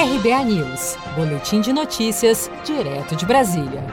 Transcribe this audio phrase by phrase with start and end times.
[0.00, 3.84] RBA News, Boletim de Notícias, direto de Brasília.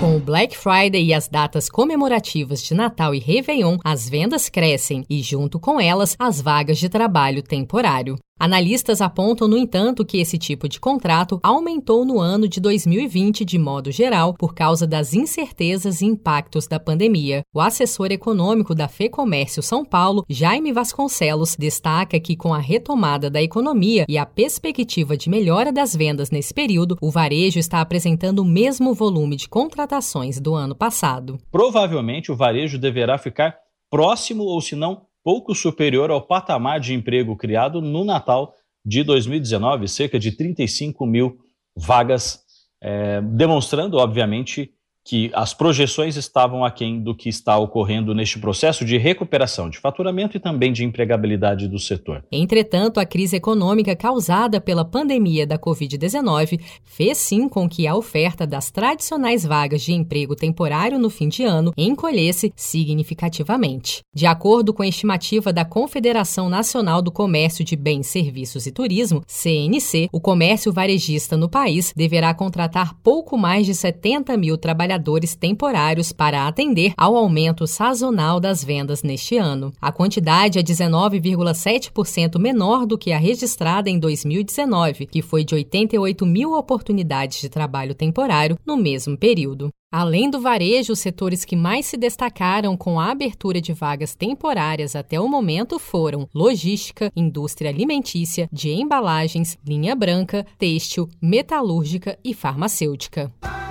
[0.00, 5.04] Com o Black Friday e as datas comemorativas de Natal e Réveillon, as vendas crescem
[5.08, 8.16] e, junto com elas, as vagas de trabalho temporário.
[8.38, 13.58] Analistas apontam, no entanto, que esse tipo de contrato aumentou no ano de 2020 de
[13.58, 17.42] modo geral por causa das incertezas e impactos da pandemia.
[17.54, 23.40] O assessor econômico da FEComércio São Paulo, Jaime Vasconcelos, destaca que com a retomada da
[23.40, 28.44] economia e a perspectiva de melhora das vendas nesse período, o varejo está apresentando o
[28.44, 31.38] mesmo volume de contratações do ano passado.
[31.52, 33.56] Provavelmente o varejo deverá ficar
[33.88, 39.88] próximo ou se não pouco superior ao patamar de emprego criado no Natal de 2019,
[39.88, 41.38] cerca de 35 mil
[41.74, 42.44] vagas,
[42.82, 44.70] é, demonstrando, obviamente,
[45.04, 50.36] que as projeções estavam aquém do que está ocorrendo neste processo de recuperação de faturamento
[50.36, 52.24] e também de empregabilidade do setor.
[52.32, 58.46] Entretanto, a crise econômica causada pela pandemia da Covid-19 fez sim com que a oferta
[58.46, 64.00] das tradicionais vagas de emprego temporário no fim de ano encolhesse significativamente.
[64.14, 69.22] De acordo com a estimativa da Confederação Nacional do Comércio de Bens, Serviços e Turismo,
[69.26, 75.34] CNC, o comércio varejista no país deverá contratar pouco mais de 70 mil trabalhadores trabalhadores
[75.34, 79.72] temporários para atender ao aumento sazonal das vendas neste ano.
[79.80, 86.24] A quantidade é 19,7% menor do que a registrada em 2019, que foi de 88
[86.24, 89.70] mil oportunidades de trabalho temporário no mesmo período.
[89.92, 94.96] Além do varejo, os setores que mais se destacaram com a abertura de vagas temporárias
[94.96, 103.32] até o momento foram logística, indústria alimentícia, de embalagens, linha branca, têxtil, metalúrgica e farmacêutica.